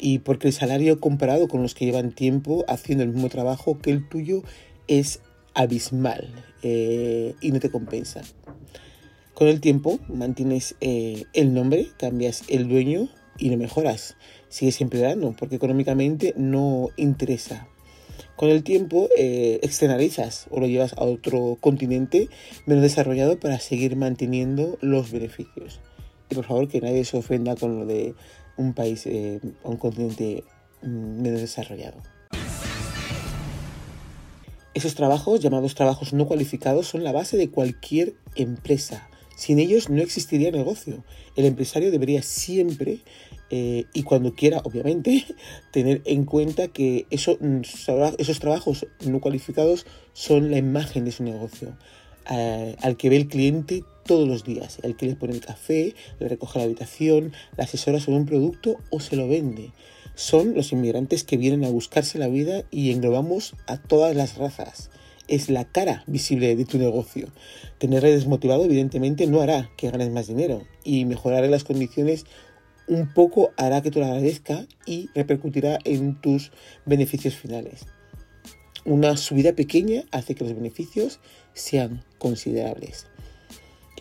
y 0.00 0.18
porque 0.18 0.48
el 0.48 0.54
salario 0.54 0.98
comparado 0.98 1.48
con 1.48 1.62
los 1.62 1.74
que 1.74 1.84
llevan 1.84 2.12
tiempo 2.12 2.64
haciendo 2.68 3.04
el 3.04 3.12
mismo 3.12 3.28
trabajo 3.28 3.78
que 3.78 3.90
el 3.90 4.08
tuyo 4.08 4.42
es 4.88 5.20
abismal 5.54 6.28
eh, 6.62 7.34
y 7.40 7.52
no 7.52 7.60
te 7.60 7.70
compensa. 7.70 8.22
Con 9.34 9.48
el 9.48 9.60
tiempo 9.60 9.98
mantienes 10.08 10.74
eh, 10.80 11.24
el 11.32 11.54
nombre, 11.54 11.88
cambias 11.98 12.44
el 12.48 12.68
dueño 12.68 13.08
y 13.38 13.50
lo 13.50 13.56
mejoras. 13.56 14.16
Sigues 14.48 14.80
empeorando 14.80 15.34
porque 15.38 15.56
económicamente 15.56 16.34
no 16.36 16.88
interesa. 16.96 17.68
Con 18.42 18.50
el 18.50 18.64
tiempo 18.64 19.08
eh, 19.16 19.60
externalizas 19.62 20.46
o 20.50 20.58
lo 20.58 20.66
llevas 20.66 20.94
a 20.94 21.04
otro 21.04 21.56
continente 21.60 22.28
menos 22.66 22.82
desarrollado 22.82 23.38
para 23.38 23.60
seguir 23.60 23.94
manteniendo 23.94 24.78
los 24.80 25.12
beneficios. 25.12 25.78
Y 26.28 26.34
por 26.34 26.46
favor 26.46 26.66
que 26.66 26.80
nadie 26.80 27.04
se 27.04 27.16
ofenda 27.16 27.54
con 27.54 27.78
lo 27.78 27.86
de 27.86 28.16
un 28.56 28.74
país 28.74 29.06
eh, 29.06 29.38
o 29.62 29.70
un 29.70 29.76
continente 29.76 30.42
mm, 30.82 31.22
menos 31.22 31.40
desarrollado. 31.40 31.98
Esos 34.74 34.96
trabajos, 34.96 35.38
llamados 35.38 35.76
trabajos 35.76 36.12
no 36.12 36.26
cualificados, 36.26 36.88
son 36.88 37.04
la 37.04 37.12
base 37.12 37.36
de 37.36 37.48
cualquier 37.48 38.14
empresa. 38.34 39.08
Sin 39.36 39.60
ellos 39.60 39.88
no 39.88 40.02
existiría 40.02 40.50
negocio. 40.50 41.04
El 41.36 41.44
empresario 41.44 41.92
debería 41.92 42.22
siempre 42.22 43.02
eh, 43.54 43.84
y 43.92 44.02
cuando 44.02 44.34
quiera, 44.34 44.62
obviamente, 44.64 45.26
tener 45.72 46.00
en 46.06 46.24
cuenta 46.24 46.68
que 46.68 47.04
eso, 47.10 47.38
esos 48.16 48.40
trabajos 48.40 48.86
no 49.04 49.20
cualificados 49.20 49.84
son 50.14 50.50
la 50.50 50.56
imagen 50.56 51.04
de 51.04 51.12
su 51.12 51.22
negocio. 51.22 51.76
Eh, 52.30 52.76
al 52.80 52.96
que 52.96 53.10
ve 53.10 53.16
el 53.16 53.28
cliente 53.28 53.84
todos 54.06 54.26
los 54.26 54.42
días, 54.42 54.78
al 54.82 54.96
que 54.96 55.04
le 55.04 55.16
pone 55.16 55.34
el 55.34 55.42
café, 55.42 55.94
le 56.18 56.28
recoge 56.28 56.60
la 56.60 56.64
habitación, 56.64 57.34
la 57.58 57.64
asesora 57.64 58.00
sobre 58.00 58.16
un 58.16 58.26
producto 58.26 58.78
o 58.88 59.00
se 59.00 59.16
lo 59.16 59.28
vende. 59.28 59.72
Son 60.14 60.54
los 60.54 60.72
inmigrantes 60.72 61.22
que 61.22 61.36
vienen 61.36 61.66
a 61.66 61.70
buscarse 61.70 62.18
la 62.18 62.28
vida 62.28 62.64
y 62.70 62.90
englobamos 62.90 63.54
a 63.66 63.76
todas 63.76 64.16
las 64.16 64.38
razas 64.38 64.90
es 65.28 65.48
la 65.48 65.64
cara 65.64 66.04
visible 66.06 66.54
de 66.56 66.64
tu 66.64 66.78
negocio. 66.78 67.28
Tenerle 67.78 68.10
desmotivado 68.12 68.64
evidentemente 68.64 69.26
no 69.26 69.40
hará 69.40 69.70
que 69.76 69.90
ganes 69.90 70.10
más 70.10 70.26
dinero 70.26 70.62
y 70.84 71.04
mejorar 71.04 71.48
las 71.48 71.64
condiciones 71.64 72.26
un 72.92 73.12
poco 73.12 73.52
hará 73.56 73.82
que 73.82 73.90
tú 73.90 74.00
lo 74.00 74.06
agradezca 74.06 74.66
y 74.86 75.08
repercutirá 75.14 75.78
en 75.84 76.20
tus 76.20 76.52
beneficios 76.84 77.34
finales. 77.34 77.86
Una 78.84 79.16
subida 79.16 79.52
pequeña 79.52 80.04
hace 80.10 80.34
que 80.34 80.44
los 80.44 80.54
beneficios 80.54 81.20
sean 81.54 82.04
considerables. 82.18 83.06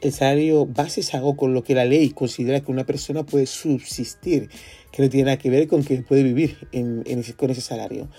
El 0.02 0.12
salario 0.12 0.66
base 0.66 1.02
es 1.02 1.14
algo 1.14 1.38
con 1.38 1.54
lo 1.54 1.64
que 1.64 1.76
la 1.76 1.86
ley 1.86 2.10
considera 2.10 2.62
que 2.62 2.72
una 2.72 2.86
persona 2.86 3.24
puede 3.24 3.46
subsistir, 3.46 4.50
que 4.92 5.04
no 5.04 5.10
tiene 5.10 5.26
nada 5.26 5.38
que 5.38 5.52
ver 5.52 5.68
con 5.68 5.84
que 5.84 6.02
puede 6.02 6.24
vivir 6.24 6.68
con 7.38 7.52
ese 7.52 7.62
salario 7.62 8.10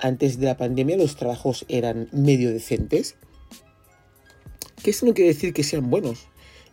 antes 0.00 0.38
de 0.38 0.46
la 0.46 0.56
pandemia 0.56 0.96
los 0.96 1.16
trabajos 1.16 1.64
eran 1.68 2.08
medio 2.12 2.50
decentes, 2.50 3.16
que 4.82 4.90
eso 4.90 5.06
no 5.06 5.14
quiere 5.14 5.32
decir 5.32 5.52
que 5.52 5.62
sean 5.62 5.90
buenos. 5.90 6.26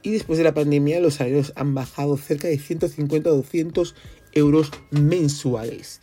Y 0.08 0.12
después 0.12 0.38
de 0.38 0.46
la 0.46 0.54
pandemia 0.54 1.02
los 1.02 1.16
salarios 1.16 1.52
han 1.58 1.76
bajado 1.76 2.16
cerca 2.16 2.48
de 2.48 2.58
150 2.58 3.30
a 3.30 3.34
200 3.34 3.94
euros 4.32 4.72
mensuales. 4.90 6.00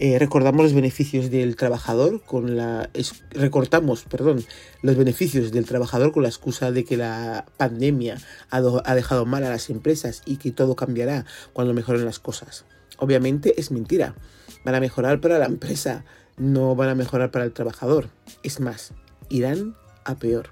Eh, 0.00 0.18
recordamos 0.18 0.64
los 0.64 0.72
beneficios 0.72 1.30
del 1.30 1.54
trabajador 1.54 2.24
con 2.24 2.56
la 2.56 2.90
recortamos, 3.30 4.02
perdón, 4.02 4.44
los 4.82 4.96
beneficios 4.96 5.52
del 5.52 5.64
trabajador 5.64 6.10
con 6.10 6.24
la 6.24 6.28
excusa 6.28 6.72
de 6.72 6.84
que 6.84 6.96
la 6.96 7.46
pandemia 7.56 8.18
ha, 8.50 8.56
ha 8.84 8.94
dejado 8.96 9.26
mal 9.26 9.44
a 9.44 9.50
las 9.50 9.70
empresas 9.70 10.22
y 10.26 10.38
que 10.38 10.50
todo 10.50 10.74
cambiará 10.74 11.24
cuando 11.52 11.72
mejoren 11.72 12.04
las 12.04 12.18
cosas. 12.18 12.64
Obviamente 12.98 13.60
es 13.60 13.70
mentira. 13.70 14.16
Van 14.64 14.74
a 14.74 14.80
mejorar 14.80 15.20
para 15.20 15.38
la 15.38 15.46
empresa, 15.46 16.04
no 16.36 16.74
van 16.74 16.88
a 16.88 16.96
mejorar 16.96 17.30
para 17.30 17.44
el 17.44 17.52
trabajador. 17.52 18.08
Es 18.42 18.58
más, 18.58 18.92
irán 19.28 19.76
a 20.04 20.16
peor. 20.16 20.50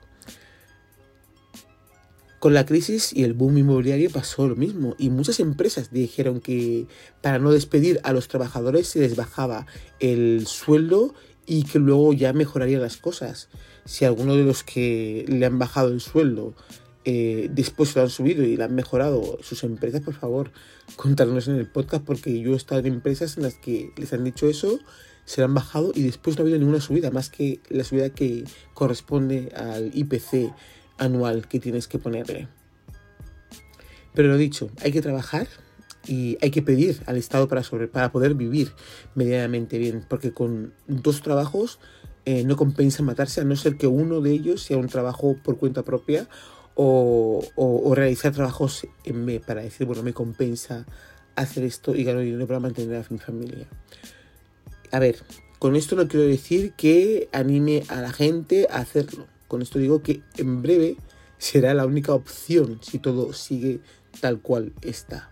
Con 2.45 2.53
la 2.53 2.67
crisis 2.67 3.11
y 3.15 3.25
el 3.25 3.33
boom 3.33 3.57
inmobiliario 3.57 4.11
pasó 4.11 4.47
lo 4.47 4.55
mismo 4.55 4.95
y 4.99 5.09
muchas 5.09 5.41
empresas 5.41 5.91
dijeron 5.91 6.41
que 6.41 6.87
para 7.23 7.39
no 7.39 7.51
despedir 7.51 8.01
a 8.03 8.13
los 8.13 8.29
trabajadores 8.29 8.87
se 8.87 9.01
les 9.01 9.17
bajaba 9.17 9.65
el 9.99 10.47
sueldo 10.47 11.15
y 11.47 11.63
que 11.63 11.79
luego 11.79 12.13
ya 12.13 12.35
mejorarían 12.35 12.83
las 12.83 12.99
cosas. 12.99 13.49
Si 13.87 14.05
alguno 14.05 14.37
de 14.37 14.45
los 14.45 14.63
que 14.63 15.25
le 15.27 15.47
han 15.47 15.59
bajado 15.59 15.89
el 15.89 16.03
sueldo 16.03 16.55
eh, 17.07 17.49
después 17.51 17.97
lo 17.97 18.03
han 18.03 18.11
subido 18.11 18.45
y 18.45 18.59
le 18.59 18.65
han 18.65 18.75
mejorado 18.75 19.39
sus 19.41 19.65
empresas, 19.65 20.03
por 20.03 20.13
favor, 20.13 20.51
contárnos 20.97 21.49
en 21.49 21.57
el 21.57 21.67
podcast 21.67 22.05
porque 22.05 22.39
yo 22.41 22.53
he 22.53 22.57
estado 22.57 22.81
en 22.81 22.89
empresas 22.89 23.39
en 23.39 23.45
las 23.45 23.55
que 23.55 23.91
les 23.97 24.13
han 24.13 24.23
dicho 24.23 24.51
eso, 24.51 24.81
se 25.25 25.41
le 25.41 25.47
han 25.47 25.55
bajado 25.55 25.93
y 25.95 26.03
después 26.03 26.37
no 26.37 26.43
ha 26.43 26.45
habido 26.45 26.59
ninguna 26.59 26.83
subida, 26.83 27.11
más 27.11 27.31
que 27.31 27.61
la 27.71 27.85
subida 27.85 28.11
que 28.11 28.45
corresponde 28.75 29.51
al 29.57 29.93
IPC 29.95 30.53
anual 30.99 31.49
que 31.49 31.61
tienes 31.61 31.89
que 31.89 31.99
ponerle. 31.99 32.49
Pero 34.15 34.29
lo 34.29 34.37
dicho, 34.37 34.71
hay 34.83 34.93
que 34.93 35.03
trabajar 35.03 35.49
y 36.07 36.39
hay 36.41 36.51
que 36.51 36.63
pedir 36.63 37.03
al 37.07 37.17
Estado 37.17 37.49
para, 37.49 37.63
sobre, 37.63 37.89
para 37.89 38.13
poder 38.13 38.35
vivir 38.35 38.73
medianamente 39.15 39.79
bien, 39.79 40.05
porque 40.09 40.33
con 40.33 40.73
dos 40.87 41.23
trabajos 41.23 41.81
eh, 42.27 42.45
no 42.45 42.57
compensa 42.57 43.03
matarse, 43.03 43.41
a 43.41 43.45
no 43.45 43.57
ser 43.57 43.77
que 43.77 43.87
uno 43.87 44.21
de 44.21 44.31
ellos 44.31 44.63
sea 44.63 44.79
un 44.79 44.89
trabajo 44.89 45.37
por 45.43 45.59
cuenta 45.59 45.83
propia 45.83 46.29
o, 46.75 47.93
realizar 47.95 48.33
trabajos 48.33 48.87
en 49.05 49.27
B 49.27 49.41
para 49.41 49.63
decir, 49.63 49.87
bueno, 49.87 50.03
me 50.03 50.13
compensa 50.13 50.87
hacer 51.37 51.65
esto 51.65 51.95
y 51.95 52.05
gano 52.05 52.21
dinero 52.21 52.47
para 52.47 52.61
mantener 52.61 53.05
a 53.05 53.07
mi 53.11 53.19
familia. 53.19 53.69
A 54.91 54.99
ver, 54.99 55.23
con 55.59 55.77
esto 55.77 55.97
no 55.97 56.09
quiero 56.09 56.27
decir 56.27 56.73
que 56.73 57.29
anime 57.33 57.85
a 57.89 58.01
la 58.01 58.13
gente 58.13 58.67
a 58.71 58.79
hacerlo. 58.79 59.27
Con 59.49 59.63
esto 59.63 59.79
digo 59.79 60.03
que 60.03 60.23
en 60.37 60.63
breve 60.63 60.97
será 61.39 61.75
la 61.75 61.87
única 61.87 62.15
opción 62.15 62.79
si 62.83 62.99
todo 62.99 63.33
sigue 63.33 63.81
tal 64.21 64.41
cual 64.41 64.73
está. 64.83 65.31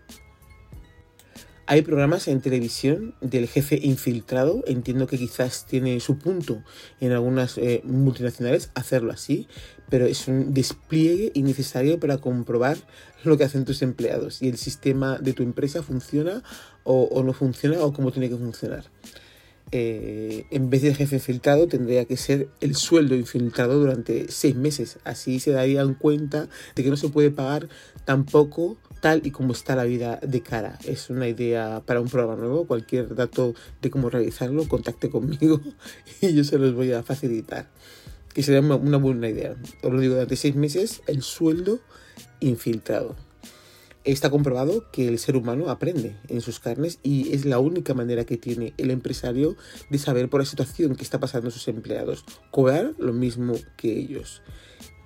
Hay 1.65 1.81
programas 1.81 2.27
en 2.27 2.41
televisión 2.41 3.15
del 3.21 3.47
jefe 3.47 3.79
infiltrado, 3.81 4.63
entiendo 4.67 5.07
que 5.07 5.17
quizás 5.17 5.65
tiene 5.65 6.01
su 6.01 6.17
punto 6.17 6.61
en 6.99 7.13
algunas 7.13 7.57
eh, 7.57 7.81
multinacionales 7.85 8.69
hacerlo 8.75 9.13
así, 9.13 9.47
pero 9.89 10.05
es 10.05 10.27
un 10.27 10.53
despliegue 10.53 11.31
innecesario 11.35 12.01
para 12.01 12.17
comprobar 12.17 12.77
lo 13.23 13.37
que 13.37 13.45
hacen 13.45 13.63
tus 13.63 13.81
empleados 13.81 14.41
y 14.41 14.49
el 14.49 14.57
sistema 14.57 15.17
de 15.19 15.31
tu 15.31 15.41
empresa 15.41 15.81
funciona 15.83 16.43
o, 16.83 17.03
o 17.03 17.23
no 17.23 17.31
funciona 17.31 17.81
o 17.81 17.93
cómo 17.93 18.11
tiene 18.11 18.27
que 18.27 18.35
funcionar. 18.35 18.83
Eh, 19.71 20.45
en 20.51 20.69
vez 20.69 20.83
de 20.83 20.93
jefe 20.93 21.15
infiltrado 21.15 21.67
tendría 21.67 22.05
que 22.05 22.15
ser 22.15 22.47
el 22.61 22.75
sueldo 22.75 23.15
infiltrado 23.15 23.79
durante 23.79 24.31
seis 24.31 24.55
meses. 24.55 24.99
Así 25.03 25.39
se 25.39 25.51
darían 25.51 25.95
cuenta 25.95 26.47
de 26.75 26.83
que 26.83 26.89
no 26.89 26.97
se 26.97 27.09
puede 27.09 27.31
pagar 27.31 27.69
tampoco 28.05 28.77
tal 29.01 29.25
y 29.25 29.31
como 29.31 29.53
está 29.53 29.75
la 29.75 29.83
vida 29.83 30.19
de 30.21 30.41
cara. 30.41 30.79
Es 30.85 31.09
una 31.09 31.27
idea 31.27 31.81
para 31.85 32.01
un 32.01 32.07
programa 32.07 32.35
nuevo. 32.35 32.65
Cualquier 32.65 33.15
dato 33.15 33.53
de 33.81 33.89
cómo 33.89 34.09
realizarlo, 34.09 34.67
contacte 34.67 35.09
conmigo 35.09 35.59
y 36.21 36.33
yo 36.33 36.43
se 36.43 36.57
los 36.57 36.73
voy 36.73 36.93
a 36.93 37.03
facilitar. 37.03 37.67
Que 38.33 38.43
sería 38.43 38.61
una 38.61 38.97
buena 38.97 39.27
idea. 39.27 39.55
Os 39.81 39.91
lo 39.91 39.99
digo, 39.99 40.13
durante 40.13 40.35
seis 40.35 40.55
meses 40.55 41.01
el 41.07 41.21
sueldo 41.21 41.79
infiltrado. 42.39 43.15
Está 44.05 44.29
comprobado 44.29 44.91
que 44.91 45.07
el 45.07 45.17
ser 45.17 45.37
humano 45.37 45.69
aprende 45.69 46.17
en 46.27 46.41
sus 46.41 46.59
carnes 46.59 46.99
y 47.03 47.33
es 47.33 47.45
la 47.45 47.59
única 47.59 47.93
manera 47.93 48.25
que 48.25 48.35
tiene 48.35 48.73
el 48.77 48.91
empresario 48.91 49.55
de 49.89 49.97
saber 49.97 50.29
por 50.29 50.41
la 50.41 50.45
situación 50.45 50.97
que 50.97 51.03
está 51.03 51.21
pasando 51.21 51.51
sus 51.51 51.69
empleados, 51.69 52.25
cobrar 52.51 52.95
lo 52.97 53.13
mismo 53.13 53.53
que 53.77 53.97
ellos. 53.97 54.41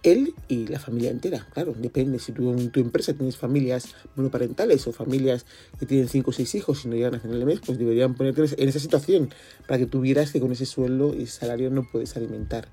Él 0.02 0.34
y 0.48 0.66
la 0.66 0.80
familia 0.80 1.12
entera, 1.12 1.48
claro, 1.54 1.76
depende. 1.78 2.18
Si 2.18 2.32
tú 2.32 2.52
en 2.52 2.72
tu 2.72 2.80
empresa 2.80 3.14
tienes 3.14 3.38
familias 3.38 3.94
monoparentales 4.16 4.88
o 4.88 4.92
familias 4.92 5.46
que 5.80 5.86
tienen 5.86 6.10
5 6.10 6.32
o 6.32 6.34
6 6.34 6.56
hijos 6.56 6.86
y 6.86 6.88
no 6.88 6.96
llegan 6.96 7.14
a 7.14 7.20
final 7.20 7.38
de 7.40 7.46
mes, 7.46 7.60
pues 7.64 7.78
deberían 7.78 8.16
ponerte 8.16 8.46
en 8.58 8.70
esa 8.70 8.80
situación 8.80 9.30
para 9.68 9.78
que 9.78 9.86
tuvieras 9.86 10.32
que 10.32 10.40
con 10.40 10.52
ese 10.52 10.66
sueldo 10.66 11.14
y 11.14 11.28
salario 11.28 11.70
no 11.70 11.84
puedes 11.84 12.18
alimentar 12.18 12.68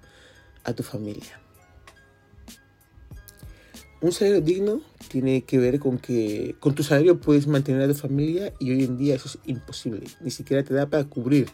a 0.64 0.73
tu 0.73 0.83
familia. 0.83 1.43
Un 4.04 4.12
salario 4.12 4.42
digno 4.42 4.82
tiene 5.08 5.44
que 5.44 5.56
ver 5.56 5.80
con 5.80 5.96
que 5.96 6.56
con 6.61 6.75
tu 6.75 6.82
salario 6.82 7.18
puedes 7.20 7.46
mantener 7.46 7.80
a 7.80 7.88
tu 7.88 7.94
familia 7.94 8.52
y 8.58 8.70
hoy 8.70 8.84
en 8.84 8.99
día 8.99 9.14
eso 9.14 9.28
es 9.28 9.38
imposible. 9.46 10.04
Ni 10.20 10.30
siquiera 10.30 10.62
te 10.62 10.74
da 10.74 10.90
para 10.90 11.05
cubrir 11.05 11.46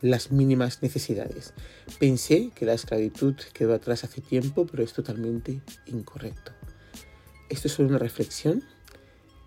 las 0.00 0.32
mínimas 0.32 0.80
necesidades. 0.80 1.52
Pensé 1.98 2.50
que 2.54 2.64
la 2.64 2.72
esclavitud 2.72 3.34
quedó 3.52 3.74
atrás 3.74 4.04
hace 4.04 4.22
tiempo, 4.22 4.66
pero 4.66 4.82
es 4.82 4.94
totalmente 4.94 5.60
incorrecto. 5.84 6.52
Esto 7.50 7.68
es 7.68 7.74
solo 7.74 7.90
una 7.90 7.98
reflexión 7.98 8.64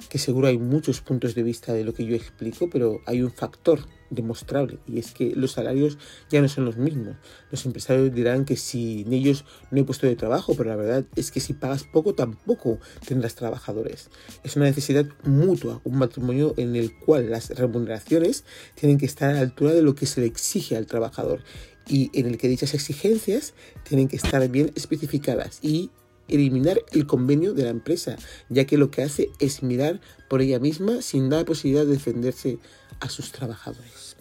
que 0.07 0.19
seguro 0.19 0.47
hay 0.47 0.59
muchos 0.59 1.01
puntos 1.01 1.33
de 1.33 1.41
vista 1.41 1.73
de 1.73 1.83
lo 1.83 1.95
que 1.95 2.05
yo 2.05 2.15
explico, 2.15 2.69
pero 2.69 3.01
hay 3.07 3.23
un 3.23 3.31
factor 3.31 3.79
demostrable 4.11 4.77
y 4.87 4.99
es 4.99 5.11
que 5.13 5.33
los 5.35 5.53
salarios 5.53 5.97
ya 6.29 6.41
no 6.41 6.47
son 6.47 6.65
los 6.65 6.77
mismos. 6.77 7.15
Los 7.49 7.65
empresarios 7.65 8.13
dirán 8.13 8.45
que 8.45 8.55
si 8.55 9.01
en 9.01 9.13
ellos 9.13 9.45
no 9.71 9.77
hay 9.77 9.83
puesto 9.83 10.05
de 10.05 10.15
trabajo, 10.15 10.53
pero 10.55 10.69
la 10.69 10.75
verdad 10.75 11.05
es 11.15 11.31
que 11.31 11.39
si 11.39 11.53
pagas 11.53 11.83
poco 11.83 12.13
tampoco 12.13 12.77
tendrás 13.07 13.33
trabajadores. 13.33 14.09
Es 14.43 14.55
una 14.55 14.65
necesidad 14.65 15.05
mutua, 15.23 15.81
un 15.83 15.97
matrimonio 15.97 16.53
en 16.57 16.75
el 16.75 16.95
cual 16.95 17.31
las 17.31 17.49
remuneraciones 17.49 18.45
tienen 18.75 18.99
que 18.99 19.05
estar 19.07 19.31
a 19.31 19.33
la 19.33 19.39
altura 19.39 19.73
de 19.73 19.81
lo 19.81 19.95
que 19.95 20.05
se 20.05 20.21
le 20.21 20.27
exige 20.27 20.77
al 20.77 20.85
trabajador 20.85 21.41
y 21.87 22.11
en 22.13 22.27
el 22.27 22.37
que 22.37 22.47
dichas 22.47 22.73
exigencias 22.73 23.53
tienen 23.87 24.07
que 24.07 24.17
estar 24.17 24.47
bien 24.49 24.71
especificadas 24.75 25.59
y 25.61 25.89
eliminar 26.27 26.81
el 26.91 27.05
convenio 27.05 27.53
de 27.53 27.63
la 27.63 27.69
empresa, 27.69 28.15
ya 28.49 28.65
que 28.65 28.77
lo 28.77 28.91
que 28.91 29.03
hace 29.03 29.29
es 29.39 29.63
mirar 29.63 29.99
por 30.29 30.41
ella 30.41 30.59
misma 30.59 31.01
sin 31.01 31.29
dar 31.29 31.45
posibilidad 31.45 31.85
de 31.85 31.93
defenderse 31.93 32.59
a 33.01 33.09
sus 33.09 33.33
trabajadores. 33.33 34.15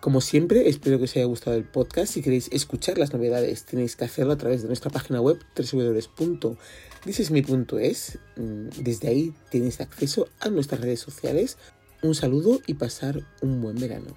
Como 0.00 0.20
siempre, 0.20 0.68
espero 0.68 0.98
que 0.98 1.04
os 1.04 1.16
haya 1.16 1.24
gustado 1.24 1.56
el 1.56 1.64
podcast. 1.64 2.12
Si 2.12 2.22
queréis 2.22 2.48
escuchar 2.52 2.98
las 2.98 3.12
novedades, 3.12 3.64
tenéis 3.64 3.96
que 3.96 4.04
hacerlo 4.04 4.32
a 4.32 4.38
través 4.38 4.62
de 4.62 4.68
nuestra 4.68 4.90
página 4.90 5.20
web 5.20 5.38
www.thisisme.es. 5.56 8.18
Mm, 8.36 8.68
desde 8.80 9.08
ahí 9.08 9.34
tenéis 9.50 9.80
acceso 9.80 10.28
a 10.40 10.50
nuestras 10.50 10.80
redes 10.80 11.00
sociales. 11.00 11.58
Un 12.02 12.14
saludo 12.14 12.60
y 12.66 12.74
pasar 12.74 13.24
un 13.42 13.60
buen 13.60 13.74
verano. 13.76 14.16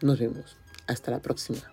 Nos 0.00 0.18
vemos. 0.18 0.56
Hasta 0.88 1.12
la 1.12 1.22
próxima. 1.22 1.71